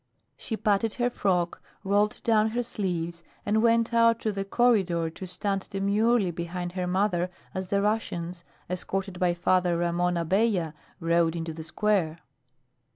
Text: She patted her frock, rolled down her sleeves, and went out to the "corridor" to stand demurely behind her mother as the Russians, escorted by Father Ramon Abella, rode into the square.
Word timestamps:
She 0.35 0.57
patted 0.57 0.95
her 0.95 1.11
frock, 1.11 1.61
rolled 1.83 2.23
down 2.23 2.49
her 2.57 2.63
sleeves, 2.63 3.23
and 3.45 3.61
went 3.61 3.93
out 3.93 4.19
to 4.21 4.31
the 4.31 4.43
"corridor" 4.43 5.11
to 5.11 5.27
stand 5.27 5.67
demurely 5.69 6.31
behind 6.31 6.71
her 6.71 6.87
mother 6.87 7.29
as 7.53 7.67
the 7.69 7.83
Russians, 7.83 8.43
escorted 8.67 9.19
by 9.19 9.35
Father 9.35 9.77
Ramon 9.77 10.17
Abella, 10.17 10.73
rode 10.99 11.35
into 11.35 11.53
the 11.53 11.63
square. 11.63 12.17